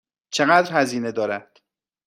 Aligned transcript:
چقدر 0.31 0.71
هزینه 0.73 1.11
دارد؟ 1.11 1.61